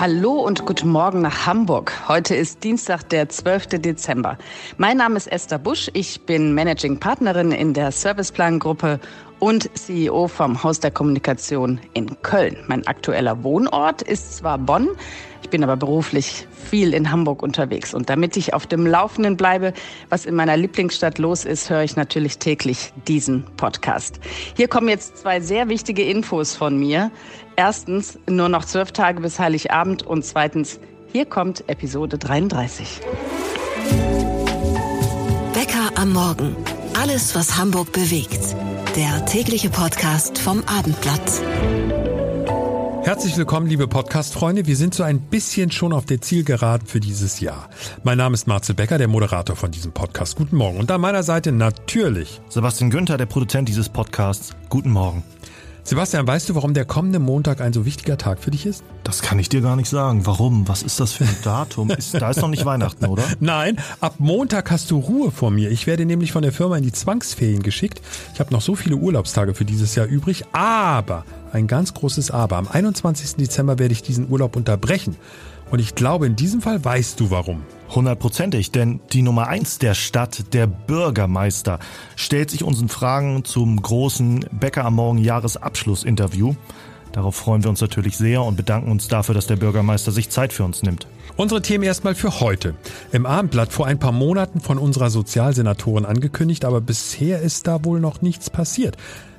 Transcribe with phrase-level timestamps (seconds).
[0.00, 1.92] Hallo und guten Morgen nach Hamburg.
[2.08, 3.80] Heute ist Dienstag, der 12.
[3.82, 4.38] Dezember.
[4.78, 5.90] Mein Name ist Esther Busch.
[5.92, 8.98] Ich bin Managing Partnerin in der Serviceplan-Gruppe
[9.40, 12.56] und CEO vom Haus der Kommunikation in Köln.
[12.66, 14.88] Mein aktueller Wohnort ist zwar Bonn,
[15.42, 17.94] ich bin aber beruflich viel in Hamburg unterwegs.
[17.94, 19.72] Und damit ich auf dem Laufenden bleibe,
[20.08, 24.20] was in meiner Lieblingsstadt los ist, höre ich natürlich täglich diesen Podcast.
[24.56, 27.10] Hier kommen jetzt zwei sehr wichtige Infos von mir.
[27.62, 30.80] Erstens, nur noch zwölf Tage bis Heiligabend und zweitens,
[31.12, 33.02] hier kommt Episode 33.
[35.52, 36.56] Bäcker am Morgen.
[36.98, 38.56] Alles, was Hamburg bewegt.
[38.96, 41.42] Der tägliche Podcast vom Abendblatt.
[43.02, 44.66] Herzlich willkommen, liebe Podcast-Freunde.
[44.66, 47.68] Wir sind so ein bisschen schon auf der Zielgeraden für dieses Jahr.
[48.04, 50.36] Mein Name ist Marcel Becker, der Moderator von diesem Podcast.
[50.36, 50.78] Guten Morgen.
[50.78, 54.56] Und an meiner Seite natürlich Sebastian Günther, der Produzent dieses Podcasts.
[54.70, 55.24] Guten Morgen.
[55.90, 58.84] Sebastian, weißt du, warum der kommende Montag ein so wichtiger Tag für dich ist?
[59.02, 60.24] Das kann ich dir gar nicht sagen.
[60.24, 60.68] Warum?
[60.68, 61.90] Was ist das für ein Datum?
[61.98, 63.24] Ist, da ist noch nicht Weihnachten, oder?
[63.40, 65.68] Nein, ab Montag hast du Ruhe vor mir.
[65.72, 68.00] Ich werde nämlich von der Firma in die Zwangsferien geschickt.
[68.32, 72.58] Ich habe noch so viele Urlaubstage für dieses Jahr übrig, aber ein ganz großes Aber.
[72.58, 73.34] Am 21.
[73.34, 75.16] Dezember werde ich diesen Urlaub unterbrechen.
[75.70, 77.62] Und ich glaube, in diesem Fall weißt du warum.
[77.94, 81.78] Hundertprozentig, denn die Nummer eins der Stadt, der Bürgermeister,
[82.16, 86.54] stellt sich unseren Fragen zum großen Bäcker am Morgen Jahresabschlussinterview.
[87.12, 90.52] Darauf freuen wir uns natürlich sehr und bedanken uns dafür, dass der Bürgermeister sich Zeit
[90.52, 91.08] für uns nimmt.
[91.36, 92.74] Unsere Themen erstmal für heute.
[93.10, 97.98] Im Abendblatt vor ein paar Monaten von unserer Sozialsenatorin angekündigt, aber bisher ist da wohl
[97.98, 98.96] noch nichts passiert.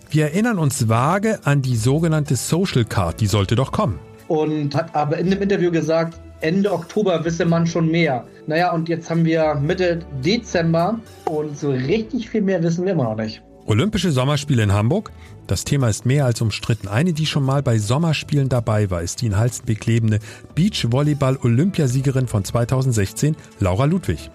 [0.10, 4.00] Wir erinnern uns vage an die sogenannte Social Card, die sollte doch kommen.
[4.32, 8.24] Und hat aber in dem Interview gesagt, Ende Oktober wisse man schon mehr.
[8.48, 13.04] Naja, und jetzt haben wir Mitte Dezember und so richtig viel mehr wissen wir immer
[13.04, 13.42] noch nicht.
[13.66, 15.12] Olympische Sommerspiele in Hamburg?
[15.48, 16.88] Das Thema ist mehr als umstritten.
[16.88, 20.20] Eine, die schon mal bei Sommerspielen dabei war, ist die in Halstenbeck lebende
[20.56, 24.32] Beachvolleyball-Olympiasiegerin von 2016, Laura Ludwig.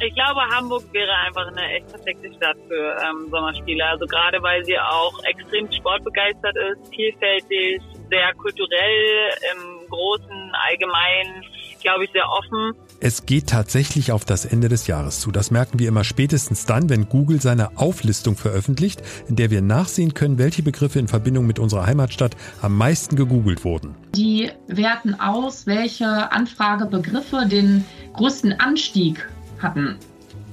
[0.00, 3.84] Ich glaube, Hamburg wäre einfach eine echt perfekte Stadt für ähm, Sommerspiele.
[3.84, 11.44] Also gerade weil sie auch extrem sportbegeistert ist, vielfältig, sehr kulturell, im großen, allgemeinen,
[11.80, 12.74] glaube ich, sehr offen.
[13.00, 15.32] Es geht tatsächlich auf das Ende des Jahres zu.
[15.32, 20.14] Das merken wir immer spätestens dann, wenn Google seine Auflistung veröffentlicht, in der wir nachsehen
[20.14, 23.96] können, welche Begriffe in Verbindung mit unserer Heimatstadt am meisten gegoogelt wurden.
[24.14, 29.28] Die werten aus, welche Anfragebegriffe den größten Anstieg
[29.62, 29.96] hatten.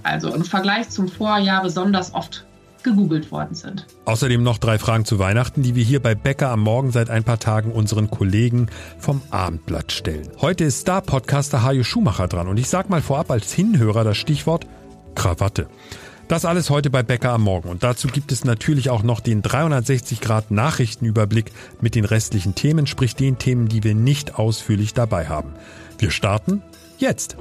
[0.04, 2.46] Also im Vergleich zum Vorjahr besonders oft
[2.86, 3.86] gegoogelt worden sind.
[4.06, 7.24] Außerdem noch drei Fragen zu Weihnachten, die wir hier bei Bäcker am Morgen seit ein
[7.24, 8.68] paar Tagen unseren Kollegen
[9.00, 10.30] vom Abendblatt stellen.
[10.40, 14.68] Heute ist Star-Podcaster Hajo Schumacher dran und ich sag mal vorab als Hinhörer das Stichwort
[15.16, 15.68] Krawatte.
[16.28, 19.42] Das alles heute bei Bäcker am Morgen und dazu gibt es natürlich auch noch den
[19.42, 21.52] 360 Grad Nachrichtenüberblick
[21.82, 25.54] mit den restlichen Themen, sprich den Themen, die wir nicht ausführlich dabei haben.
[25.98, 26.62] Wir starten
[26.98, 27.36] jetzt.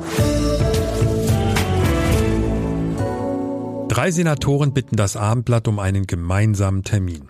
[3.94, 7.28] Drei Senatoren bitten das Abendblatt um einen gemeinsamen Termin.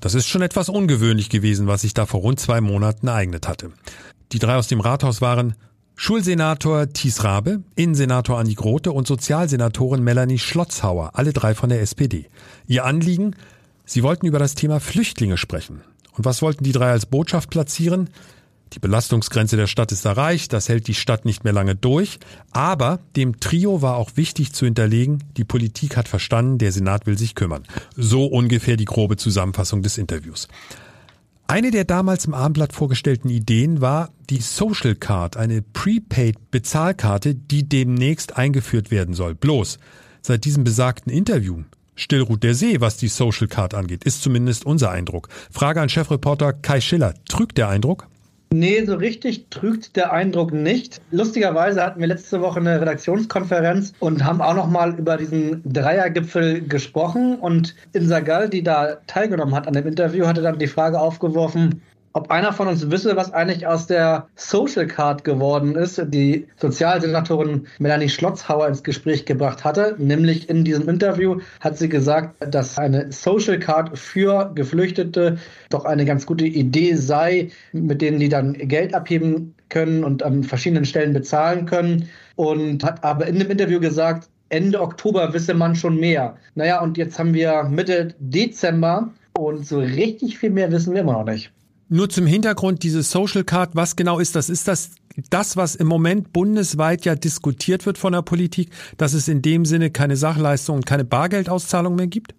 [0.00, 3.70] Das ist schon etwas ungewöhnlich gewesen, was sich da vor rund zwei Monaten ereignet hatte.
[4.32, 5.56] Die drei aus dem Rathaus waren
[5.94, 12.30] Schulsenator Thies Rabe, Innensenator Andi Grote und Sozialsenatorin Melanie Schlotzhauer, alle drei von der SPD.
[12.66, 13.36] Ihr Anliegen?
[13.84, 15.82] Sie wollten über das Thema Flüchtlinge sprechen.
[16.12, 18.08] Und was wollten die drei als Botschaft platzieren?
[18.74, 22.18] Die Belastungsgrenze der Stadt ist erreicht, das hält die Stadt nicht mehr lange durch.
[22.50, 27.16] Aber dem Trio war auch wichtig zu hinterlegen, die Politik hat verstanden, der Senat will
[27.16, 27.62] sich kümmern.
[27.96, 30.48] So ungefähr die grobe Zusammenfassung des Interviews.
[31.46, 38.36] Eine der damals im Abendblatt vorgestellten Ideen war die Social Card, eine Prepaid-Bezahlkarte, die demnächst
[38.36, 39.36] eingeführt werden soll.
[39.36, 39.78] Bloß,
[40.20, 41.62] seit diesem besagten Interview
[41.96, 45.28] Still ruht der See, was die Social Card angeht, ist zumindest unser Eindruck.
[45.50, 47.14] Frage an Chefreporter Kai Schiller.
[47.28, 48.08] Trügt der Eindruck?
[48.56, 51.00] Nee, so richtig trügt der Eindruck nicht.
[51.10, 57.40] Lustigerweise hatten wir letzte Woche eine Redaktionskonferenz und haben auch nochmal über diesen Dreiergipfel gesprochen.
[57.40, 61.82] Und Insa Gall, die da teilgenommen hat an dem Interview, hatte dann die Frage aufgeworfen,
[62.16, 67.66] ob einer von uns wisse, was eigentlich aus der Social Card geworden ist, die Sozialsenatorin
[67.80, 69.96] Melanie Schlotzhauer ins Gespräch gebracht hatte.
[69.98, 75.38] Nämlich in diesem Interview hat sie gesagt, dass eine Social Card für Geflüchtete
[75.70, 80.44] doch eine ganz gute Idee sei, mit denen die dann Geld abheben können und an
[80.44, 82.08] verschiedenen Stellen bezahlen können.
[82.36, 86.36] Und hat aber in dem Interview gesagt, Ende Oktober wisse man schon mehr.
[86.54, 91.14] Naja, und jetzt haben wir Mitte Dezember und so richtig viel mehr wissen wir immer
[91.14, 91.50] noch nicht.
[91.94, 94.50] Nur zum Hintergrund, diese Social Card, was genau ist das?
[94.50, 94.90] Ist das
[95.30, 99.64] das, was im Moment bundesweit ja diskutiert wird von der Politik, dass es in dem
[99.64, 102.34] Sinne keine Sachleistung und keine Bargeldauszahlung mehr gibt?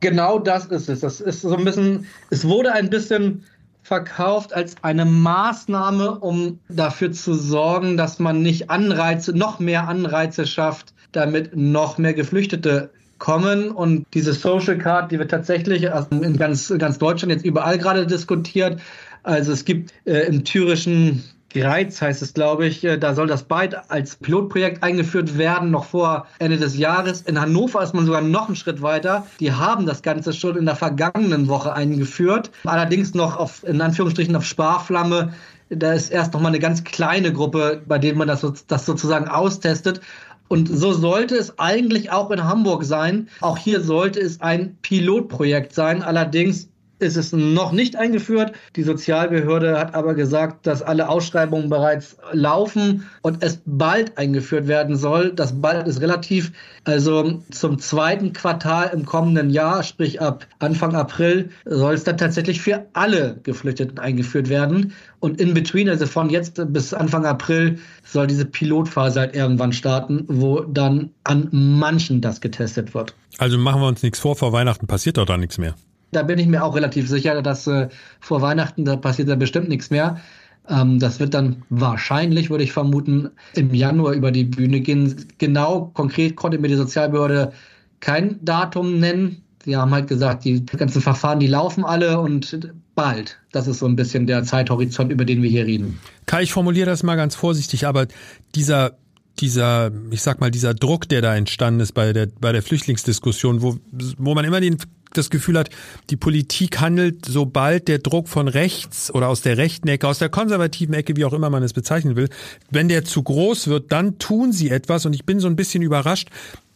[0.00, 1.00] Genau das ist es.
[1.00, 3.44] Das ist so ein bisschen, es wurde ein bisschen
[3.82, 10.46] verkauft als eine Maßnahme, um dafür zu sorgen, dass man nicht Anreize, noch mehr Anreize
[10.46, 12.88] schafft, damit noch mehr Geflüchtete
[13.18, 13.70] kommen.
[13.70, 18.80] Und diese Social Card, die wird tatsächlich in ganz, ganz Deutschland jetzt überall gerade diskutiert.
[19.22, 21.22] Also es gibt äh, im thürischen
[21.54, 22.84] Greiz heißt es, glaube ich.
[22.84, 27.22] Äh, da soll das bald als Pilotprojekt eingeführt werden, noch vor Ende des Jahres.
[27.22, 29.26] In Hannover ist man sogar noch einen Schritt weiter.
[29.40, 32.50] Die haben das Ganze schon in der vergangenen Woche eingeführt.
[32.64, 35.32] Allerdings noch auf, in Anführungsstrichen auf Sparflamme.
[35.70, 39.28] Da ist erst noch mal eine ganz kleine Gruppe, bei denen man das, das sozusagen
[39.28, 40.00] austestet.
[40.48, 43.28] Und so sollte es eigentlich auch in Hamburg sein.
[43.40, 46.02] Auch hier sollte es ein Pilotprojekt sein.
[46.02, 46.68] Allerdings
[46.98, 48.52] ist es noch nicht eingeführt.
[48.76, 54.96] Die Sozialbehörde hat aber gesagt, dass alle Ausschreibungen bereits laufen und es bald eingeführt werden
[54.96, 55.32] soll.
[55.32, 56.52] Das bald ist relativ,
[56.84, 62.60] also zum zweiten Quartal im kommenden Jahr, sprich ab Anfang April, soll es dann tatsächlich
[62.60, 64.92] für alle Geflüchteten eingeführt werden.
[65.24, 70.26] Und in between, also von jetzt bis Anfang April, soll diese Pilotphase halt irgendwann starten,
[70.28, 73.14] wo dann an manchen das getestet wird.
[73.38, 75.76] Also machen wir uns nichts vor, vor Weihnachten passiert doch da nichts mehr.
[76.12, 77.88] Da bin ich mir auch relativ sicher, dass äh,
[78.20, 80.20] vor Weihnachten, da passiert da bestimmt nichts mehr.
[80.68, 85.24] Ähm, das wird dann wahrscheinlich, würde ich vermuten, im Januar über die Bühne gehen.
[85.38, 87.52] Genau, konkret konnte mir die Sozialbehörde
[88.00, 89.42] kein Datum nennen.
[89.64, 92.58] Sie haben halt gesagt, die ganzen Verfahren, die laufen alle und
[92.94, 93.38] bald.
[93.52, 95.98] Das ist so ein bisschen der Zeithorizont, über den wir hier reden.
[96.26, 98.06] Kai, ich formuliere das mal ganz vorsichtig, aber
[98.54, 98.96] dieser
[99.40, 103.62] dieser, ich sag mal, dieser Druck, der da entstanden ist bei der, bei der Flüchtlingsdiskussion,
[103.62, 103.78] wo,
[104.16, 104.78] wo man immer den
[105.16, 105.70] das Gefühl hat,
[106.10, 110.28] die Politik handelt, sobald der Druck von rechts oder aus der rechten Ecke, aus der
[110.28, 112.28] konservativen Ecke, wie auch immer man es bezeichnen will,
[112.70, 115.06] wenn der zu groß wird, dann tun sie etwas.
[115.06, 116.28] Und ich bin so ein bisschen überrascht,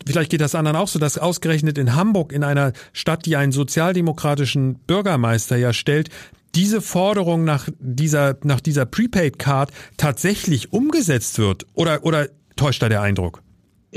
[0.06, 3.52] vielleicht geht das anderen auch so, dass ausgerechnet in Hamburg, in einer Stadt, die einen
[3.52, 6.10] sozialdemokratischen Bürgermeister ja stellt,
[6.54, 11.66] diese Forderung nach dieser, nach dieser Prepaid Card tatsächlich umgesetzt wird?
[11.74, 13.42] Oder, oder täuscht da der Eindruck?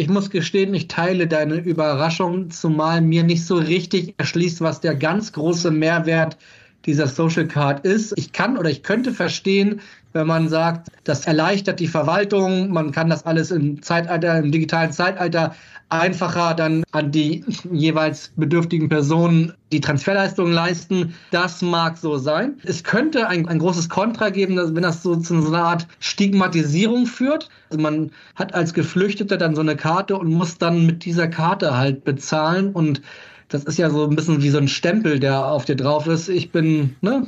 [0.01, 4.95] Ich muss gestehen, ich teile deine Überraschung, zumal mir nicht so richtig erschließt, was der
[4.95, 6.39] ganz große Mehrwert
[6.87, 8.17] dieser Social Card ist.
[8.17, 9.79] Ich kann oder ich könnte verstehen,
[10.13, 14.91] wenn man sagt, das erleichtert die Verwaltung, man kann das alles im Zeitalter, im digitalen
[14.91, 15.53] Zeitalter
[15.91, 21.13] einfacher dann an die jeweils bedürftigen Personen die Transferleistungen leisten.
[21.31, 22.59] Das mag so sein.
[22.63, 25.87] Es könnte ein, ein großes Kontra geben, dass, wenn das so zu so einer Art
[25.99, 27.49] Stigmatisierung führt.
[27.69, 31.77] Also man hat als Geflüchteter dann so eine Karte und muss dann mit dieser Karte
[31.77, 33.01] halt bezahlen und
[33.49, 36.29] das ist ja so ein bisschen wie so ein Stempel, der auf dir drauf ist.
[36.29, 37.27] Ich bin ne,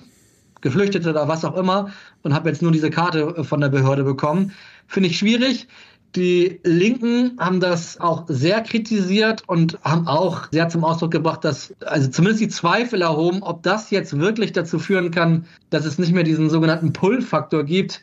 [0.62, 1.92] Geflüchtete oder was auch immer
[2.24, 4.54] und habe jetzt nur diese Karte von der Behörde bekommen.
[4.88, 5.68] Finde ich schwierig.
[6.16, 11.74] Die Linken haben das auch sehr kritisiert und haben auch sehr zum Ausdruck gebracht, dass
[11.86, 16.14] also zumindest die Zweifel erhoben, ob das jetzt wirklich dazu führen kann, dass es nicht
[16.14, 18.02] mehr diesen sogenannten Pull-Faktor gibt.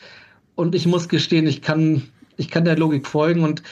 [0.57, 2.03] Und ich muss gestehen, ich kann,
[2.37, 3.63] ich kann der Logik folgen und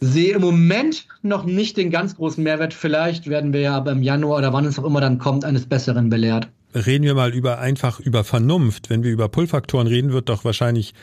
[0.00, 2.74] sehe im Moment noch nicht den ganz großen Mehrwert.
[2.74, 5.66] Vielleicht werden wir ja aber im Januar oder wann es auch immer dann kommt, eines
[5.66, 6.48] Besseren belehrt.
[6.72, 8.90] Reden wir mal über einfach über Vernunft.
[8.90, 10.94] Wenn wir über Pull-Faktoren reden, wird doch wahrscheinlich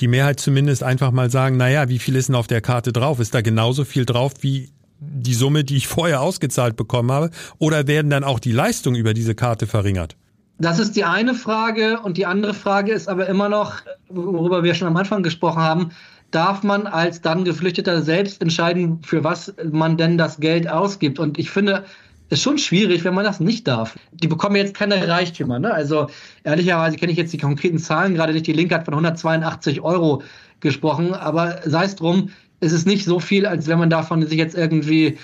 [0.00, 3.20] die Mehrheit zumindest einfach mal sagen, naja, wie viel ist denn auf der Karte drauf?
[3.20, 7.30] Ist da genauso viel drauf wie die Summe, die ich vorher ausgezahlt bekommen habe?
[7.58, 10.16] Oder werden dann auch die Leistungen über diese Karte verringert?
[10.58, 12.00] Das ist die eine Frage.
[12.00, 13.76] Und die andere Frage ist aber immer noch,
[14.08, 15.90] worüber wir schon am Anfang gesprochen haben,
[16.30, 21.18] darf man als dann Geflüchteter selbst entscheiden, für was man denn das Geld ausgibt.
[21.18, 21.84] Und ich finde,
[22.28, 23.98] ist schon schwierig, wenn man das nicht darf.
[24.12, 25.58] Die bekommen jetzt keine Reichtümer.
[25.58, 25.72] Ne?
[25.72, 26.08] Also
[26.44, 28.46] ehrlicherweise kenne ich jetzt die konkreten Zahlen gerade nicht.
[28.46, 30.22] Die Linke hat von 182 Euro
[30.60, 32.30] gesprochen, aber sei es drum,
[32.60, 35.18] ist es nicht so viel, als wenn man davon sich jetzt irgendwie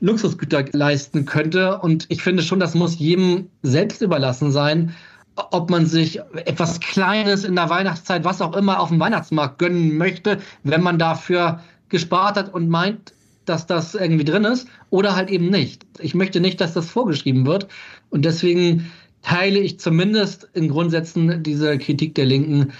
[0.00, 1.78] Luxusgüter leisten könnte.
[1.78, 4.94] Und ich finde schon, das muss jedem selbst überlassen sein,
[5.34, 9.96] ob man sich etwas Kleines in der Weihnachtszeit, was auch immer, auf dem Weihnachtsmarkt gönnen
[9.96, 13.12] möchte, wenn man dafür gespart hat und meint,
[13.48, 15.86] dass das irgendwie drin ist oder halt eben nicht.
[15.98, 17.68] Ich möchte nicht, dass das vorgeschrieben wird
[18.10, 18.90] und deswegen
[19.22, 22.72] teile ich zumindest in Grundsätzen diese Kritik der Linken,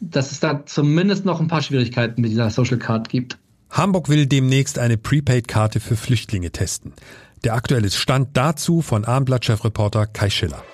[0.00, 3.38] dass es da zumindest noch ein paar Schwierigkeiten mit dieser Social Card gibt.
[3.70, 6.92] Hamburg will demnächst eine Prepaid-Karte für Flüchtlinge testen.
[7.44, 10.64] Der aktuelle Stand dazu von Abendblatt-Chefreporter Kai Schiller.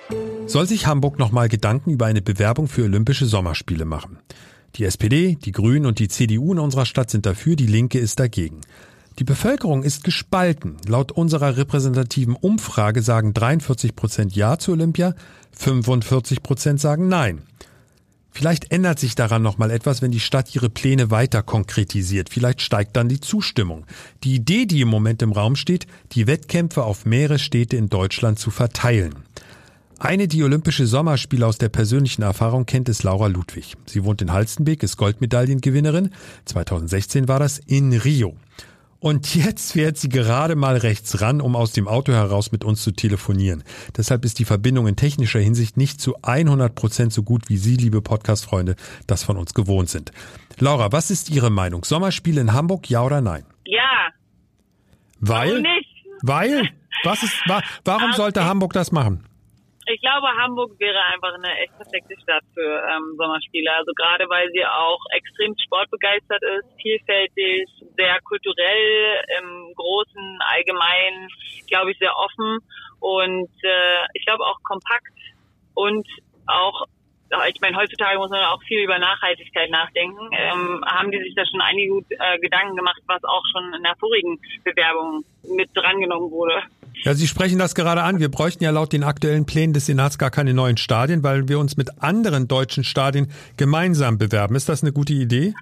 [0.47, 4.19] Soll sich Hamburg nochmal Gedanken über eine Bewerbung für Olympische Sommerspiele machen?
[4.75, 8.19] Die SPD, die Grünen und die CDU in unserer Stadt sind dafür, die Linke ist
[8.19, 8.61] dagegen.
[9.19, 10.77] Die Bevölkerung ist gespalten.
[10.87, 15.13] Laut unserer repräsentativen Umfrage sagen 43 Prozent Ja zu Olympia,
[15.57, 17.43] 45 Prozent sagen Nein.
[18.31, 22.29] Vielleicht ändert sich daran nochmal etwas, wenn die Stadt ihre Pläne weiter konkretisiert.
[22.29, 23.85] Vielleicht steigt dann die Zustimmung.
[24.23, 28.39] Die Idee, die im Moment im Raum steht, die Wettkämpfe auf mehrere Städte in Deutschland
[28.39, 29.13] zu verteilen.
[29.99, 33.77] Eine, die Olympische Sommerspiele aus der persönlichen Erfahrung kennt, ist Laura Ludwig.
[33.85, 36.09] Sie wohnt in Halstenbeek, ist Goldmedaillengewinnerin.
[36.45, 38.35] 2016 war das in Rio.
[39.03, 42.81] Und jetzt fährt sie gerade mal rechts ran, um aus dem Auto heraus mit uns
[42.83, 43.65] zu telefonieren.
[43.97, 47.75] Deshalb ist die Verbindung in technischer Hinsicht nicht zu 100 Prozent so gut, wie Sie,
[47.75, 50.13] liebe Podcast-Freunde, das von uns gewohnt sind.
[50.57, 51.83] Laura, was ist Ihre Meinung?
[51.83, 53.43] Sommerspiel in Hamburg, ja oder nein?
[53.65, 53.81] Ja.
[55.19, 55.49] Weil?
[55.49, 55.89] Warum nicht?
[56.21, 56.69] Weil?
[57.03, 59.25] Was ist, wa warum sollte Hamburg das machen?
[59.85, 63.71] Ich glaube, Hamburg wäre einfach eine echt perfekte Stadt für ähm, Sommerspiele.
[63.71, 71.27] Also gerade weil sie auch extrem sportbegeistert ist, vielfältig, sehr kulturell, im Großen, Allgemeinen,
[71.67, 72.59] glaube ich, sehr offen
[72.99, 75.11] und äh, ich glaube auch kompakt
[75.73, 76.07] und
[76.47, 76.85] auch
[77.49, 80.29] ich meine, heutzutage muss man auch viel über Nachhaltigkeit nachdenken.
[80.33, 83.81] Ähm, haben die sich da schon einige gut, äh, Gedanken gemacht, was auch schon in
[83.81, 86.61] der vorigen Bewerbung mit drangenommen wurde?
[87.03, 88.19] Ja, Sie sprechen das gerade an.
[88.19, 91.59] Wir bräuchten ja laut den aktuellen Plänen des Senats gar keine neuen Stadien, weil wir
[91.59, 94.55] uns mit anderen deutschen Stadien gemeinsam bewerben.
[94.55, 95.53] Ist das eine gute Idee?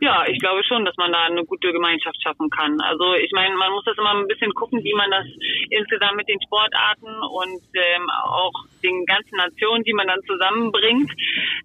[0.00, 2.78] Ja, ich glaube schon, dass man da eine gute Gemeinschaft schaffen kann.
[2.82, 5.24] Also ich meine, man muss das immer ein bisschen gucken, wie man das
[5.70, 8.52] insgesamt mit den Sportarten und ähm, auch
[8.82, 11.10] den ganzen Nationen, die man dann zusammenbringt,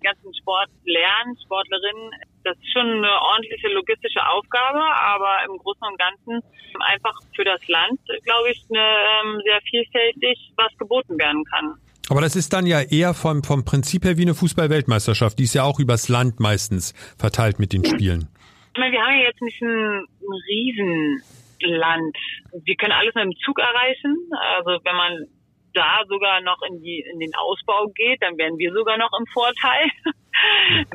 [0.01, 2.11] ganzen Sport lernen, Sportlerinnen.
[2.43, 6.41] Das ist schon eine ordentliche logistische Aufgabe, aber im Großen und Ganzen
[6.79, 11.75] einfach für das Land, glaube ich, eine, ähm, sehr vielfältig, was geboten werden kann.
[12.09, 15.39] Aber das ist dann ja eher vom, vom Prinzip her wie eine Fußball-Weltmeisterschaft.
[15.39, 18.27] Die ist ja auch übers Land meistens verteilt mit den Spielen.
[18.73, 22.17] Ich meine, wir haben ja jetzt nicht ein, ein Riesenland.
[22.65, 24.17] Wir können alles mit dem Zug erreichen.
[24.55, 25.27] Also wenn man
[25.73, 29.25] da sogar noch in die in den Ausbau geht, dann wären wir sogar noch im
[29.27, 29.89] Vorteil.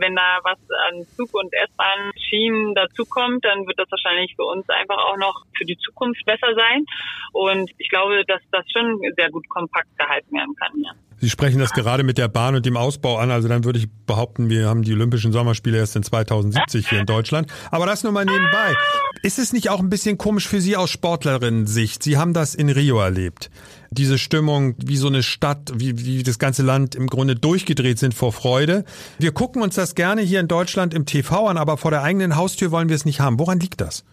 [0.00, 4.68] Wenn da was an Zug und S-Bahn Schienen dazukommt, dann wird das wahrscheinlich für uns
[4.68, 6.84] einfach auch noch für die Zukunft besser sein.
[7.32, 10.72] Und ich glaube, dass das schon sehr gut kompakt gehalten werden kann.
[10.82, 10.92] Ja.
[11.18, 13.30] Sie sprechen das gerade mit der Bahn und dem Ausbau an.
[13.30, 17.06] Also dann würde ich behaupten, wir haben die Olympischen Sommerspiele erst in 2070 hier in
[17.06, 17.50] Deutschland.
[17.70, 18.74] Aber das nur mal nebenbei.
[19.22, 22.02] Ist es nicht auch ein bisschen komisch für Sie aus Sportlerinnen-Sicht?
[22.02, 23.50] Sie haben das in Rio erlebt.
[23.90, 28.12] Diese Stimmung, wie so eine Stadt, wie, wie das ganze Land im Grunde durchgedreht sind
[28.12, 28.84] vor Freude.
[29.18, 32.36] Wir gucken uns das gerne hier in Deutschland im TV an, aber vor der eigenen
[32.36, 33.38] Haustür wollen wir es nicht haben.
[33.38, 34.04] Woran liegt das?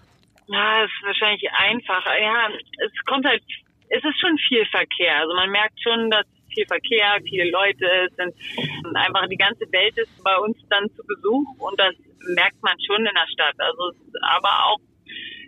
[0.47, 2.19] Ja, ist wahrscheinlich einfacher.
[2.21, 2.49] Ja,
[2.85, 3.41] es kommt halt,
[3.89, 5.17] es ist schon viel Verkehr.
[5.19, 8.33] Also man merkt schon, dass viel Verkehr, viele Leute es sind.
[8.95, 11.93] Einfach die ganze Welt ist bei uns dann zu Besuch und das
[12.35, 13.55] merkt man schon in der Stadt.
[13.57, 13.91] Also
[14.21, 14.79] aber auch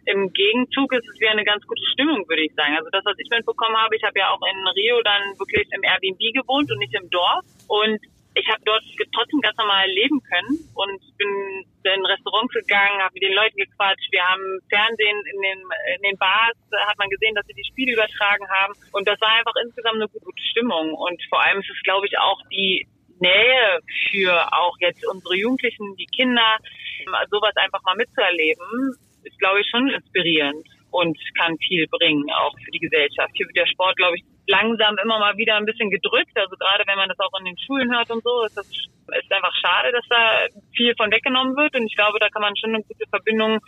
[0.05, 2.77] im Gegenzug ist es wieder eine ganz gute Stimmung, würde ich sagen.
[2.77, 5.81] Also das, was ich mitbekommen habe, ich habe ja auch in Rio dann wirklich im
[5.83, 7.43] Airbnb gewohnt und nicht im Dorf.
[7.67, 7.99] Und
[8.35, 8.83] ich habe dort
[9.15, 14.11] trotzdem ganz normal leben können und bin in Restaurants gegangen, habe mit den Leuten gequatscht.
[14.11, 15.59] Wir haben Fernsehen in den,
[15.95, 18.73] in den Bars, hat man gesehen, dass sie die Spiele übertragen haben.
[18.91, 20.93] Und das war einfach insgesamt eine gute Stimmung.
[20.93, 22.85] Und vor allem ist es, glaube ich, auch die
[23.19, 23.79] Nähe
[24.11, 26.57] für auch jetzt unsere Jugendlichen, die Kinder,
[27.31, 32.71] sowas einfach mal mitzuerleben, ist, glaube ich, schon inspirierend und kann viel bringen, auch für
[32.71, 33.31] die Gesellschaft.
[33.33, 36.35] Hier wird der Sport, glaube ich, langsam immer mal wieder ein bisschen gedrückt.
[36.35, 39.31] Also gerade wenn man das auch in den Schulen hört und so, ist das ist
[39.31, 41.75] einfach schade, dass da viel von weggenommen wird.
[41.75, 43.59] Und ich glaube, da kann man schon eine gute Verbindung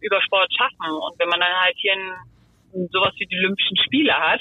[0.00, 0.92] über Sport schaffen.
[0.92, 4.40] Und wenn man dann halt hier ein, sowas wie die Olympischen Spiele hat,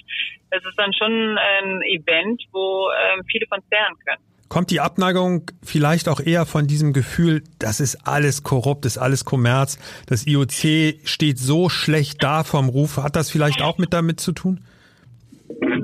[0.51, 4.21] das ist dann schon ein Event, wo ähm, viele von lernen können.
[4.49, 9.01] Kommt die Abneigung vielleicht auch eher von diesem Gefühl, das ist alles korrupt, das ist
[9.01, 12.97] alles Kommerz, das IOC steht so schlecht da vom Ruf.
[12.97, 14.63] Hat das vielleicht auch mit damit zu tun?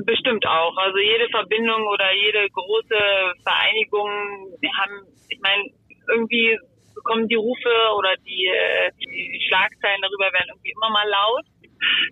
[0.05, 0.75] Bestimmt auch.
[0.77, 2.99] Also jede Verbindung oder jede große
[3.43, 4.09] Vereinigung
[4.77, 5.63] haben, ich meine,
[6.09, 6.57] irgendwie
[6.95, 8.49] bekommen die Rufe oder die,
[8.99, 11.45] die Schlagzeilen darüber werden irgendwie immer mal laut.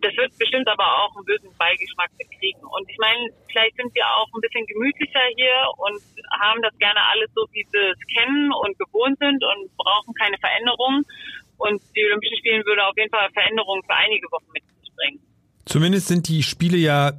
[0.01, 2.07] Das wird bestimmt aber auch einen bösen Beigeschmack
[2.39, 2.63] kriegen.
[2.63, 3.19] Und ich meine,
[3.51, 5.99] vielleicht sind wir auch ein bisschen gemütlicher hier und
[6.39, 10.37] haben das gerne alles so, wie wir es kennen und gewohnt sind und brauchen keine
[10.39, 11.03] Veränderungen.
[11.57, 15.19] Und die Olympischen Spiele würde auf jeden Fall Veränderungen für einige Wochen mit sich bringen.
[15.65, 17.11] Zumindest sind die Spiele ja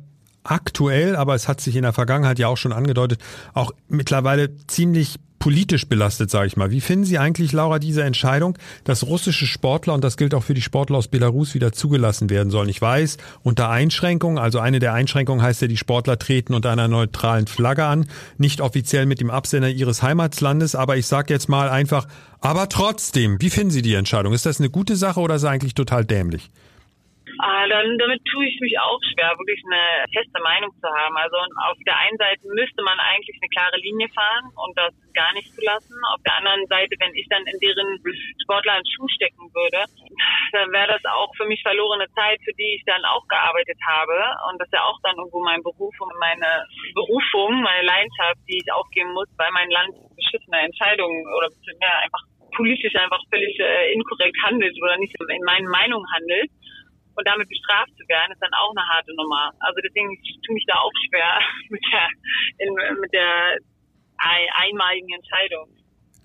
[0.51, 3.21] aktuell, aber es hat sich in der Vergangenheit ja auch schon angedeutet,
[3.55, 6.71] auch mittlerweile ziemlich politisch belastet, sage ich mal.
[6.71, 10.55] Wie finden Sie eigentlich, Laura, diese Entscheidung, dass russische Sportler, und das gilt auch für
[10.55, 12.69] die Sportler aus Belarus, wieder zugelassen werden sollen?
[12.69, 16.89] Ich weiß, unter Einschränkungen, also eine der Einschränkungen heißt ja, die Sportler treten unter einer
[16.89, 21.69] neutralen Flagge an, nicht offiziell mit dem Absender ihres Heimatlandes, aber ich sage jetzt mal
[21.69, 22.07] einfach,
[22.41, 24.33] aber trotzdem, wie finden Sie die Entscheidung?
[24.33, 26.51] Ist das eine gute Sache oder ist es eigentlich total dämlich?
[27.39, 31.15] Ah, dann, damit tue ich mich auch schwer, wirklich eine feste Meinung zu haben.
[31.17, 31.39] Also
[31.71, 35.47] auf der einen Seite müsste man eigentlich eine klare Linie fahren und das gar nicht
[35.55, 35.95] zu lassen.
[36.11, 37.95] Auf der anderen Seite, wenn ich dann in deren
[38.43, 39.87] Sportler einen Schuh stecken würde,
[40.51, 44.19] dann wäre das auch für mich verlorene Zeit, für die ich dann auch gearbeitet habe.
[44.51, 46.67] Und das ist ja auch dann irgendwo mein Beruf und meine
[46.99, 51.47] Berufung, meine Leidenschaft, die ich aufgeben muss, weil mein Land beschissene Entscheidungen oder
[51.79, 52.27] ja, einfach
[52.59, 56.51] politisch einfach völlig äh, inkorrekt handelt oder nicht in meinen Meinungen handelt
[57.19, 59.51] und damit bestraft zu werden, ist dann auch eine harte Nummer.
[59.59, 62.07] Also deswegen ich tue mich da auch schwer mit der,
[62.63, 63.59] in, mit der
[64.19, 65.67] einmaligen Entscheidung.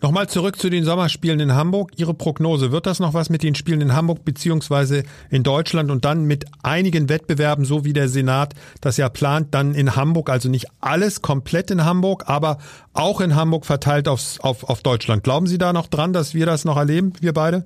[0.04, 1.94] Nochmal zurück zu den Sommerspielen in Hamburg.
[1.96, 6.04] Ihre Prognose, wird das noch was mit den Spielen in Hamburg beziehungsweise in Deutschland und
[6.04, 10.50] dann mit einigen Wettbewerben, so wie der Senat das ja plant, dann in Hamburg, also
[10.50, 12.58] nicht alles komplett in Hamburg, aber
[12.92, 15.24] auch in Hamburg verteilt aufs, auf, auf Deutschland.
[15.24, 17.66] Glauben Sie da noch dran, dass wir das noch erleben, wir beide?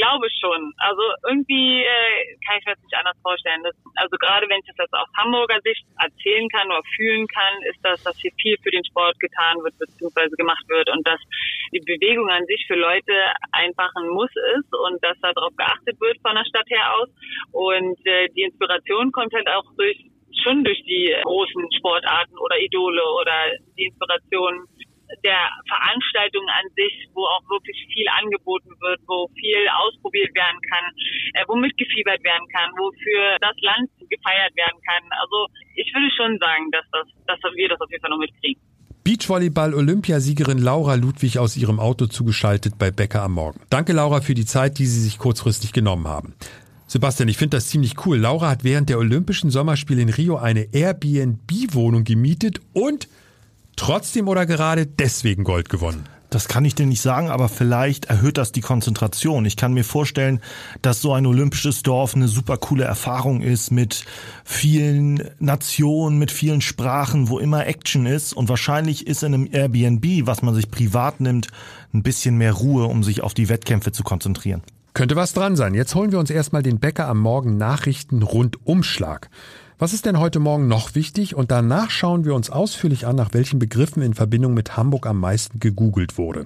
[0.00, 0.72] Glaube schon.
[0.78, 3.62] Also irgendwie äh, kann ich mir das nicht anders vorstellen.
[3.62, 7.54] Das, also gerade wenn ich das jetzt aus Hamburger Sicht erzählen kann oder fühlen kann,
[7.68, 10.32] ist das, dass hier viel für den Sport getan wird bzw.
[10.36, 11.20] gemacht wird und dass
[11.72, 13.12] die Bewegung an sich für Leute
[13.52, 17.08] einfach ein Muss ist und dass darauf geachtet wird von der Stadt her aus.
[17.52, 20.00] Und äh, die Inspiration kommt halt auch durch
[20.42, 24.64] schon durch die großen Sportarten oder Idole oder die Inspiration
[25.24, 30.86] der Veranstaltung an sich, wo auch wirklich viel angeboten wird, wo viel ausprobiert werden kann,
[31.34, 35.02] äh, wo mitgefiebert werden kann, wofür das Land gefeiert werden kann.
[35.20, 38.60] Also ich würde schon sagen, dass, das, dass wir das auf jeden Fall noch mitkriegen.
[39.04, 43.60] Beachvolleyball-Olympiasiegerin Laura Ludwig aus ihrem Auto zugeschaltet bei Becker am Morgen.
[43.70, 46.34] Danke, Laura, für die Zeit, die Sie sich kurzfristig genommen haben.
[46.86, 48.18] Sebastian, ich finde das ziemlich cool.
[48.18, 53.08] Laura hat während der Olympischen Sommerspiele in Rio eine Airbnb-Wohnung gemietet und
[53.80, 56.04] trotzdem oder gerade deswegen Gold gewonnen?
[56.28, 59.46] Das kann ich dir nicht sagen, aber vielleicht erhöht das die Konzentration.
[59.46, 60.40] Ich kann mir vorstellen,
[60.82, 64.04] dass so ein olympisches Dorf eine super coole Erfahrung ist mit
[64.44, 68.34] vielen Nationen, mit vielen Sprachen, wo immer Action ist.
[68.34, 71.48] Und wahrscheinlich ist in einem Airbnb, was man sich privat nimmt,
[71.94, 74.62] ein bisschen mehr Ruhe, um sich auf die Wettkämpfe zu konzentrieren.
[74.92, 75.74] Könnte was dran sein.
[75.74, 79.30] Jetzt holen wir uns erstmal den Bäcker am Morgen Nachrichten Rundumschlag.
[79.80, 81.34] Was ist denn heute Morgen noch wichtig?
[81.34, 85.18] Und danach schauen wir uns ausführlich an, nach welchen Begriffen in Verbindung mit Hamburg am
[85.18, 86.44] meisten gegoogelt wurde.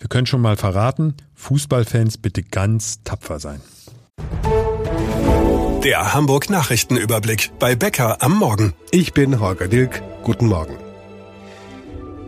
[0.00, 3.60] Wir können schon mal verraten, Fußballfans bitte ganz tapfer sein.
[5.84, 8.72] Der Hamburg Nachrichtenüberblick bei Bäcker am Morgen.
[8.90, 10.02] Ich bin Holger Dilk.
[10.24, 10.74] Guten Morgen.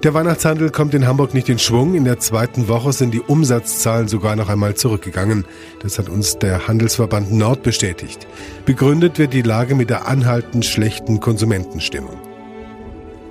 [0.02, 1.94] Der Weihnachtshandel kommt in Hamburg nicht in Schwung.
[1.94, 5.46] In der zweiten Woche sind die Umsatzzahlen sogar noch einmal zurückgegangen.
[5.80, 8.26] Das hat uns der Handelsverband Nord bestätigt.
[8.66, 12.18] Begründet wird die Lage mit der anhaltend schlechten Konsumentenstimmung.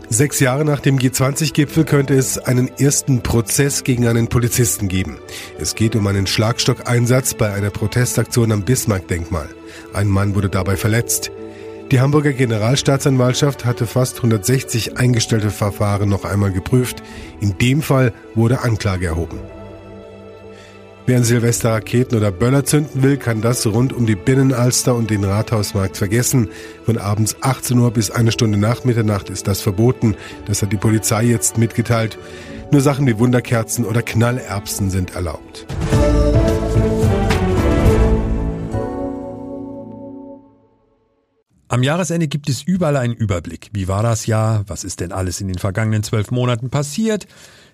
[0.09, 5.17] Sechs Jahre nach dem G20-Gipfel könnte es einen ersten Prozess gegen einen Polizisten geben.
[5.59, 9.49] Es geht um einen Schlagstockeinsatz bei einer Protestaktion am Bismarck-Denkmal.
[9.93, 11.31] Ein Mann wurde dabei verletzt.
[11.91, 17.03] Die Hamburger Generalstaatsanwaltschaft hatte fast 160 eingestellte Verfahren noch einmal geprüft.
[17.41, 19.39] In dem Fall wurde Anklage erhoben.
[21.05, 25.11] Wer an Silvester Raketen oder Böller zünden will, kann das rund um die Binnenalster und
[25.11, 26.49] den Rathausmarkt vergessen.
[26.83, 30.15] Von abends 18 Uhr bis eine Stunde nach Mitternacht ist das verboten.
[30.47, 32.17] Das hat die Polizei jetzt mitgeteilt.
[32.71, 35.67] Nur Sachen wie Wunderkerzen oder Knallerbsen sind erlaubt.
[41.75, 43.69] Am Jahresende gibt es überall einen Überblick.
[43.73, 44.63] Wie war das Jahr?
[44.67, 47.27] Was ist denn alles in den vergangenen zwölf Monaten passiert?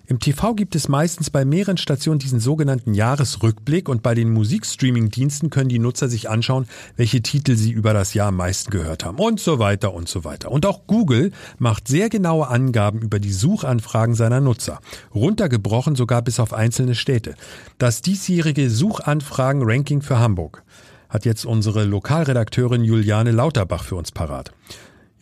[0.08, 5.50] Im TV gibt es meistens bei mehreren Stationen diesen sogenannten Jahresrückblick und bei den Musikstreaming-Diensten
[5.50, 9.20] können die Nutzer sich anschauen, welche Titel sie über das Jahr am meisten gehört haben
[9.20, 10.50] und so weiter und so weiter.
[10.50, 14.80] Und auch Google macht sehr genaue Angaben über die Suchanfragen seiner Nutzer,
[15.14, 17.36] runtergebrochen sogar bis auf einzelne Städte.
[17.78, 20.64] Das diesjährige Suchanfragen-Ranking für Hamburg
[21.12, 24.50] hat jetzt unsere Lokalredakteurin Juliane Lauterbach für uns parat.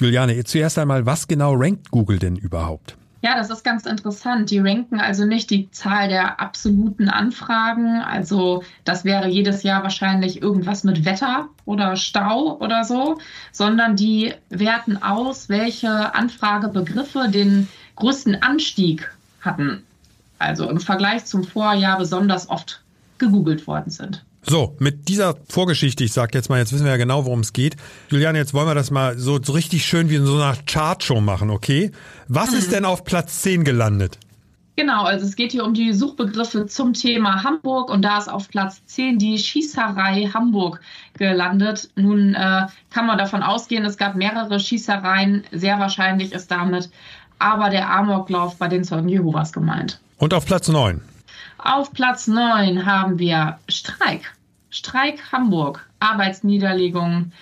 [0.01, 2.97] Juliane, zuerst einmal, was genau rankt Google denn überhaupt?
[3.23, 4.51] Ja, das ist ganz interessant.
[4.51, 8.01] Die ranken also nicht die Zahl der absoluten Anfragen.
[8.01, 13.19] Also das wäre jedes Jahr wahrscheinlich irgendwas mit Wetter oder Stau oder so,
[13.53, 19.83] sondern die werten aus, welche Anfragebegriffe den größten Anstieg hatten.
[20.39, 22.81] Also im Vergleich zum Vorjahr besonders oft
[23.19, 24.25] gegoogelt worden sind.
[24.43, 27.53] So, mit dieser Vorgeschichte, ich sag jetzt mal, jetzt wissen wir ja genau, worum es
[27.53, 27.77] geht.
[28.09, 31.21] Juliane, jetzt wollen wir das mal so, so richtig schön wie in so einer Chartshow
[31.21, 31.91] machen, okay?
[32.29, 32.59] Was mhm.
[32.59, 34.19] ist denn auf Platz 10 gelandet?
[34.77, 38.49] Genau, also es geht hier um die Suchbegriffe zum Thema Hamburg und da ist auf
[38.49, 40.81] Platz 10 die Schießerei Hamburg
[41.19, 41.91] gelandet.
[41.97, 45.45] Nun äh, kann man davon ausgehen, es gab mehrere Schießereien.
[45.53, 46.89] Sehr wahrscheinlich ist damit
[47.41, 49.99] aber der Amoklauf bei den Zeugen Jehovas gemeint.
[50.19, 51.01] Und auf Platz 9?
[51.63, 54.33] Auf Platz 9 haben wir Streik.
[54.71, 55.87] Streik Hamburg.
[56.01, 57.33] Arbeitsniederlegungen.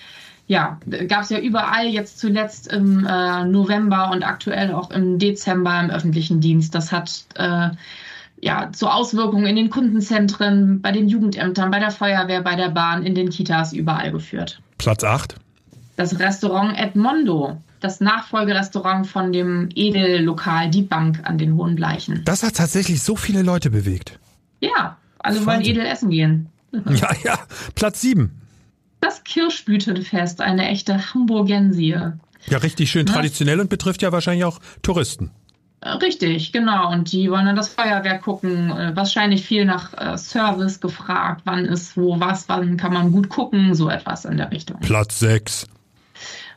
[0.47, 5.79] Ja, gab es ja überall jetzt zuletzt im äh, November und aktuell auch im Dezember
[5.79, 6.75] im öffentlichen Dienst.
[6.75, 7.69] Das hat äh,
[8.41, 13.05] ja zu Auswirkungen in den Kundenzentren, bei den Jugendämtern, bei der Feuerwehr, bei der Bahn,
[13.05, 14.61] in den Kitas überall geführt.
[14.79, 15.37] Platz 8.
[15.97, 22.23] Das Restaurant Edmondo, das Nachfolgerestaurant von dem Edellokal Die Bank an den Hohen Bleichen.
[22.25, 24.19] Das hat tatsächlich so viele Leute bewegt.
[24.61, 26.49] Ja, alle wollen edel essen gehen.
[26.91, 27.39] Ja, ja.
[27.75, 28.31] Platz 7.
[29.01, 31.97] Das Kirschblütenfest, eine echte Hamburgensie.
[32.47, 35.31] Ja, richtig schön traditionell und betrifft ja wahrscheinlich auch Touristen.
[35.83, 36.91] Richtig, genau.
[36.91, 38.71] Und die wollen dann das Feuerwerk gucken.
[38.71, 41.43] Äh, Wahrscheinlich viel nach äh, Service gefragt.
[41.45, 44.81] Wann ist wo was, wann kann man gut gucken, so etwas in der Richtung.
[44.81, 45.69] Platz 6.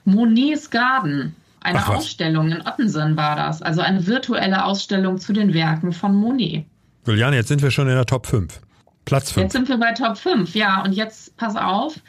[0.05, 1.35] Monets Garden.
[1.61, 1.89] Eine Ach.
[1.89, 3.61] Ausstellung in Ottensen war das.
[3.61, 6.65] Also eine virtuelle Ausstellung zu den Werken von Monet.
[7.05, 8.59] Juliane, jetzt sind wir schon in der Top 5.
[9.05, 9.43] Platz 5.
[9.43, 10.83] Jetzt sind wir bei Top 5, ja.
[10.83, 11.99] Und jetzt, pass auf,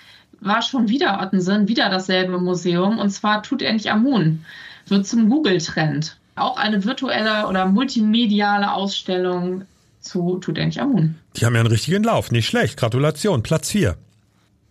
[0.41, 2.99] war schon wieder Ottensen, wieder dasselbe Museum.
[2.99, 4.45] Und zwar Tutanchamun
[4.87, 6.17] wird zum Google-Trend.
[6.35, 9.65] Auch eine virtuelle oder multimediale Ausstellung
[10.01, 11.15] zu Tutanchamun.
[11.37, 12.31] Die haben ja einen richtigen Lauf.
[12.31, 12.79] Nicht schlecht.
[12.79, 13.43] Gratulation.
[13.43, 13.97] Platz 4.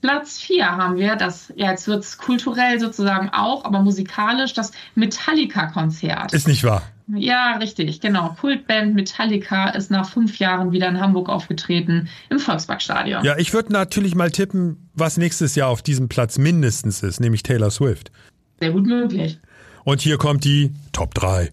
[0.01, 4.71] Platz 4 haben wir das, ja, jetzt wird es kulturell sozusagen auch, aber musikalisch das
[4.95, 6.33] Metallica-Konzert.
[6.33, 6.81] Ist nicht wahr.
[7.07, 8.35] Ja, richtig, genau.
[8.39, 13.23] Kultband Metallica ist nach fünf Jahren wieder in Hamburg aufgetreten im Volksparkstadion.
[13.23, 17.43] Ja, ich würde natürlich mal tippen, was nächstes Jahr auf diesem Platz mindestens ist, nämlich
[17.43, 18.11] Taylor Swift.
[18.59, 19.39] Sehr gut möglich.
[19.83, 21.51] Und hier kommt die Top 3.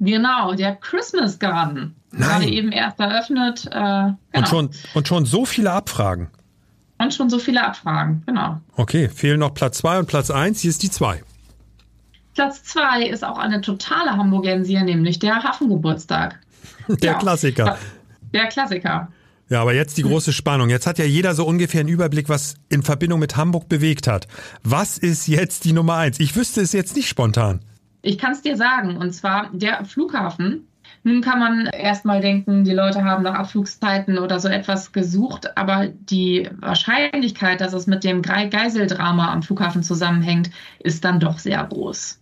[0.00, 1.94] Genau, der Christmas Garden.
[2.12, 3.66] Gerade eben erst eröffnet.
[3.66, 4.16] Äh, genau.
[4.32, 6.28] Und, schon, und schon so viele Abfragen.
[7.04, 8.60] Und schon so viele Abfragen, genau.
[8.76, 10.60] Okay, fehlen noch Platz 2 und Platz 1.
[10.60, 11.22] Hier ist die 2.
[12.34, 16.40] Platz 2 ist auch eine totale Hamburgensie, nämlich der Hafengeburtstag.
[16.88, 17.18] Der Ja.
[17.18, 17.78] Klassiker.
[18.32, 19.08] Der Klassiker.
[19.50, 20.70] Ja, aber jetzt die große Spannung.
[20.70, 24.26] Jetzt hat ja jeder so ungefähr einen Überblick, was in Verbindung mit Hamburg bewegt hat.
[24.62, 26.18] Was ist jetzt die Nummer 1?
[26.20, 27.60] Ich wüsste es jetzt nicht spontan.
[28.00, 30.66] Ich kann es dir sagen, und zwar der Flughafen.
[31.06, 35.88] Nun kann man erstmal denken, die Leute haben nach Abflugszeiten oder so etwas gesucht, aber
[35.88, 42.20] die Wahrscheinlichkeit, dass es mit dem Geiseldrama am Flughafen zusammenhängt, ist dann doch sehr groß.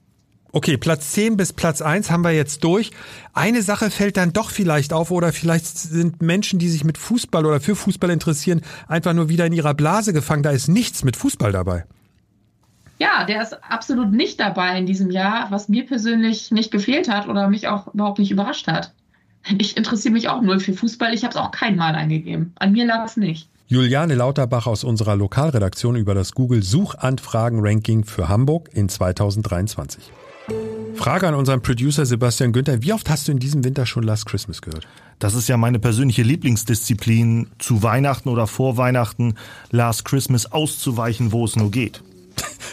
[0.51, 2.90] Okay, Platz 10 bis Platz 1 haben wir jetzt durch.
[3.33, 7.47] Eine Sache fällt dann doch vielleicht auf oder vielleicht sind Menschen, die sich mit Fußball
[7.47, 10.42] oder für Fußball interessieren, einfach nur wieder in ihrer Blase gefangen.
[10.42, 11.85] Da ist nichts mit Fußball dabei.
[13.03, 17.27] Ja, der ist absolut nicht dabei in diesem Jahr, was mir persönlich nicht gefehlt hat
[17.27, 18.93] oder mich auch überhaupt nicht überrascht hat.
[19.59, 21.12] Ich interessiere mich auch null für Fußball.
[21.12, 22.53] Ich habe es auch kein Mal eingegeben.
[22.61, 23.49] An mir lag es nicht.
[23.67, 30.05] Juliane Lauterbach aus unserer Lokalredaktion über das Google Suchanfragen-Ranking für Hamburg in 2023.
[30.95, 32.85] Frage an unseren Producer Sebastian Günther.
[32.85, 34.87] Wie oft hast du in diesem Winter schon Last Christmas gehört?
[35.19, 39.35] Das ist ja meine persönliche Lieblingsdisziplin, zu Weihnachten oder vor Weihnachten
[39.73, 42.01] Last Christmas auszuweichen, wo es nur geht.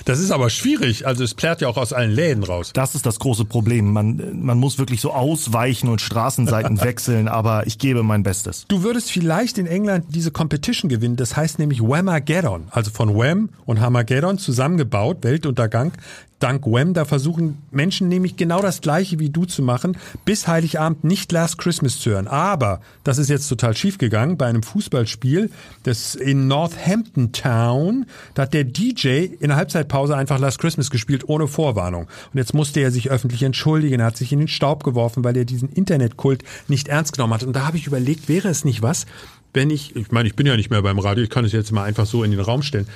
[0.06, 1.06] Das ist aber schwierig.
[1.06, 2.72] Also es plärt ja auch aus allen Läden raus.
[2.74, 3.92] Das ist das große Problem.
[3.92, 8.66] Man, man muss wirklich so ausweichen und Straßenseiten wechseln, aber ich gebe mein Bestes.
[8.68, 11.16] Du würdest vielleicht in England diese Competition gewinnen.
[11.16, 12.68] Das heißt nämlich Whamageddon.
[12.72, 15.94] Also von Wham und Hamageddon zusammengebaut, Weltuntergang.
[16.40, 21.04] Dank Wham, da versuchen Menschen nämlich genau das Gleiche wie du zu machen, bis Heiligabend
[21.04, 22.28] nicht Last Christmas zu hören.
[22.28, 25.52] Aber das ist jetzt total schief gegangen bei einem Fußballspiel,
[25.84, 31.28] das in Northampton Town, da hat der DJ in der Halbzeitpause einfach Last Christmas gespielt,
[31.28, 32.04] ohne Vorwarnung.
[32.04, 35.36] Und jetzt musste er sich öffentlich entschuldigen, er hat sich in den Staub geworfen, weil
[35.36, 37.44] er diesen Internetkult nicht ernst genommen hat.
[37.44, 39.06] Und da habe ich überlegt, wäre es nicht was,
[39.54, 41.72] wenn ich, ich meine, ich bin ja nicht mehr beim Radio, ich kann es jetzt
[41.72, 42.88] mal einfach so in den Raum stellen.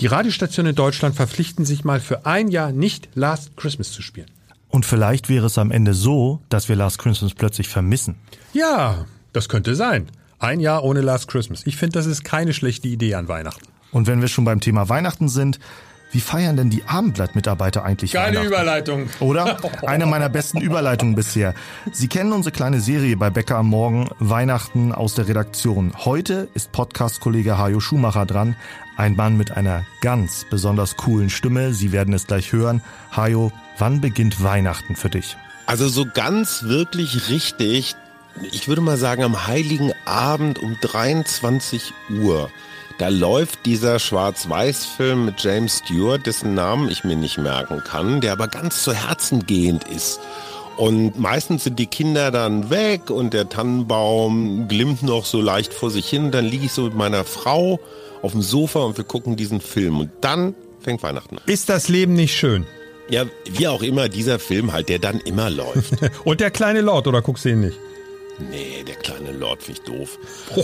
[0.00, 4.30] Die Radiostationen in Deutschland verpflichten sich mal für ein Jahr nicht Last Christmas zu spielen.
[4.68, 8.14] Und vielleicht wäre es am Ende so, dass wir Last Christmas plötzlich vermissen.
[8.52, 10.06] Ja, das könnte sein.
[10.38, 11.66] Ein Jahr ohne Last Christmas.
[11.66, 13.66] Ich finde, das ist keine schlechte Idee an Weihnachten.
[13.90, 15.58] Und wenn wir schon beim Thema Weihnachten sind,
[16.12, 18.46] wie feiern denn die Abendblatt-Mitarbeiter eigentlich Keine Weihnachten?
[18.46, 19.08] Überleitung.
[19.20, 19.58] Oder?
[19.86, 21.54] Eine meiner besten Überleitungen bisher.
[21.92, 25.92] Sie kennen unsere kleine Serie bei Bäcker am Morgen, Weihnachten aus der Redaktion.
[26.04, 28.56] Heute ist Podcast-Kollege Hajo Schumacher dran.
[28.98, 31.72] Ein Mann mit einer ganz besonders coolen Stimme.
[31.72, 32.82] Sie werden es gleich hören.
[33.16, 35.36] Hajo, wann beginnt Weihnachten für dich?
[35.66, 37.94] Also so ganz wirklich richtig,
[38.50, 42.50] ich würde mal sagen am heiligen Abend um 23 Uhr.
[42.98, 48.32] Da läuft dieser Schwarz-Weiß-Film mit James Stewart, dessen Namen ich mir nicht merken kann, der
[48.32, 50.18] aber ganz zu Herzen gehend ist.
[50.76, 55.92] Und meistens sind die Kinder dann weg und der Tannenbaum glimmt noch so leicht vor
[55.92, 56.32] sich hin.
[56.32, 57.78] Dann liege ich so mit meiner Frau
[58.22, 60.00] auf dem Sofa und wir gucken diesen Film.
[60.00, 61.44] Und dann fängt Weihnachten an.
[61.46, 62.66] Ist das Leben nicht schön?
[63.10, 65.94] Ja, wie auch immer dieser Film halt, der dann immer läuft.
[66.24, 67.78] Und der kleine Lord, oder guckst du ihn nicht?
[68.38, 70.18] Nee, der kleine Lord finde ich doof.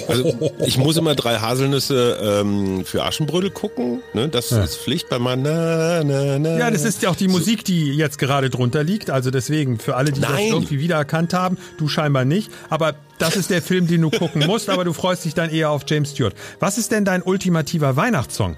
[0.09, 4.01] Also, ich muss immer drei Haselnüsse ähm, für Aschenbrödel gucken.
[4.13, 4.29] Ne?
[4.29, 4.63] Das ja.
[4.63, 6.59] ist Pflicht bei meinem na, na, na.
[6.59, 9.11] Ja, das ist ja auch die Musik, die jetzt gerade drunter liegt.
[9.11, 10.31] Also deswegen, für alle, die Nein.
[10.33, 12.51] das irgendwie wiedererkannt haben, du scheinbar nicht.
[12.71, 15.71] Aber das ist der Film, den du gucken musst, aber du freust dich dann eher
[15.71, 16.35] auf James Stewart.
[16.61, 18.57] Was ist denn dein ultimativer Weihnachtssong?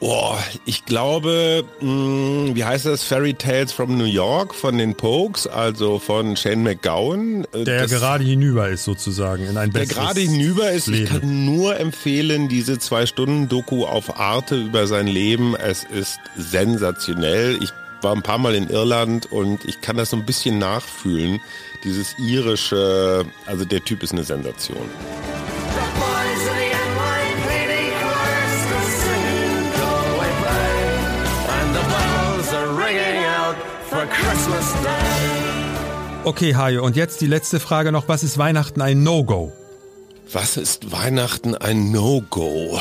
[0.00, 3.02] Boah, ich glaube, mh, hm, wie heißt das?
[3.02, 7.44] Fairy Tales from New York von den Pokes, also von Shane McGowan.
[7.52, 10.86] Äh, der das, gerade hinüber ist sozusagen in ein Der gerade hinüber ist.
[10.86, 11.04] Leben.
[11.04, 15.56] Ich kann nur empfehlen, diese zwei Stunden Doku auf Arte über sein Leben.
[15.56, 17.58] Es ist sensationell.
[17.60, 21.40] Ich war ein paar Mal in Irland und ich kann das so ein bisschen nachfühlen.
[21.82, 24.88] Dieses irische, also der Typ ist eine Sensation.
[36.24, 38.08] Okay, Hajo, und jetzt die letzte Frage noch.
[38.08, 39.52] Was ist Weihnachten ein No-Go?
[40.32, 42.78] Was ist Weihnachten ein No-Go?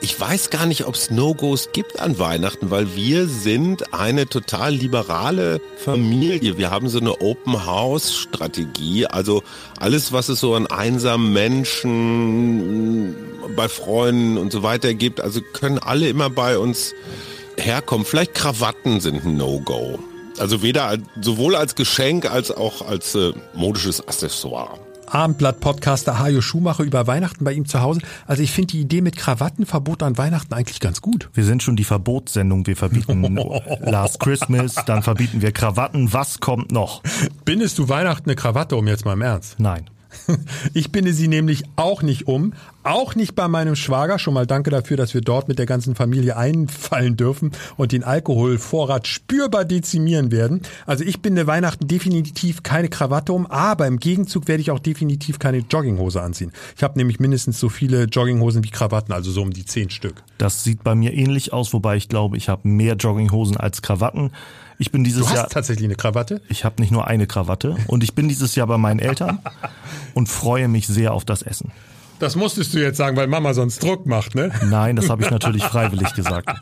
[0.00, 4.72] Ich weiß gar nicht, ob es No-Gos gibt an Weihnachten, weil wir sind eine total
[4.72, 6.58] liberale Familie.
[6.58, 9.06] Wir haben so eine Open-House-Strategie.
[9.06, 9.42] Also
[9.80, 13.16] alles, was es so an einsamen Menschen,
[13.56, 16.94] bei Freunden und so weiter gibt, also können alle immer bei uns
[17.56, 18.06] herkommen.
[18.06, 19.98] Vielleicht Krawatten sind ein No-Go.
[20.38, 24.78] Also weder sowohl als Geschenk als auch als äh, modisches Accessoire.
[25.08, 28.00] Abendblatt-Podcaster Hajo Schumacher über Weihnachten bei ihm zu Hause.
[28.26, 31.30] Also ich finde die Idee mit Krawattenverbot an Weihnachten eigentlich ganz gut.
[31.32, 32.66] Wir sind schon die Verbotssendung.
[32.66, 33.38] Wir verbieten
[33.82, 36.12] Last Christmas, dann verbieten wir Krawatten.
[36.12, 37.02] Was kommt noch?
[37.44, 39.58] Bindest du Weihnachten eine Krawatte um jetzt mal im Ernst?
[39.58, 39.88] Nein.
[40.74, 42.52] Ich binde sie nämlich auch nicht um,
[42.82, 44.18] auch nicht bei meinem Schwager.
[44.18, 48.04] Schon mal danke dafür, dass wir dort mit der ganzen Familie einfallen dürfen und den
[48.04, 50.62] Alkoholvorrat spürbar dezimieren werden.
[50.86, 55.38] Also ich binde Weihnachten definitiv keine Krawatte um, aber im Gegenzug werde ich auch definitiv
[55.38, 56.52] keine Jogginghose anziehen.
[56.76, 60.22] Ich habe nämlich mindestens so viele Jogginghosen wie Krawatten, also so um die zehn Stück.
[60.38, 64.30] Das sieht bei mir ähnlich aus, wobei ich glaube, ich habe mehr Jogginghosen als Krawatten.
[64.78, 66.40] Ich bin dieses du hast Jahr tatsächlich eine Krawatte.
[66.48, 69.40] Ich habe nicht nur eine Krawatte und ich bin dieses Jahr bei meinen Eltern
[70.14, 71.72] und freue mich sehr auf das Essen.
[72.18, 74.50] Das musstest du jetzt sagen, weil Mama sonst Druck macht, ne?
[74.64, 76.48] Nein, das habe ich natürlich freiwillig gesagt.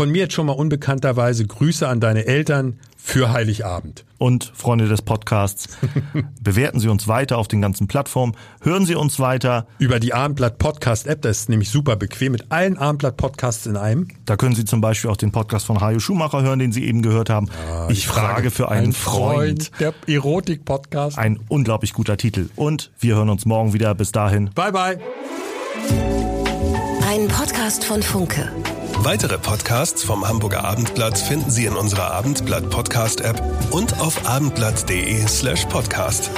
[0.00, 4.06] Von mir jetzt schon mal unbekannterweise Grüße an deine Eltern für Heiligabend.
[4.16, 5.68] Und Freunde des Podcasts,
[6.40, 9.66] bewerten Sie uns weiter auf den ganzen Plattformen, hören Sie uns weiter.
[9.78, 13.76] Über die Abendblatt Podcast App, das ist nämlich super bequem mit allen Abendblatt Podcasts in
[13.76, 14.08] einem.
[14.24, 17.02] Da können Sie zum Beispiel auch den Podcast von Hajo Schumacher hören, den Sie eben
[17.02, 17.48] gehört haben.
[17.68, 19.64] Ja, ich frage für einen Freund.
[19.64, 19.80] Freund.
[19.80, 21.18] Der Erotik-Podcast.
[21.18, 22.48] Ein unglaublich guter Titel.
[22.56, 23.94] Und wir hören uns morgen wieder.
[23.94, 24.48] Bis dahin.
[24.54, 24.98] Bye, bye.
[27.06, 28.50] Ein Podcast von Funke.
[28.98, 35.26] Weitere Podcasts vom Hamburger Abendblatt finden Sie in unserer Abendblatt Podcast App und auf abendblatt.de
[35.26, 36.30] slash podcast.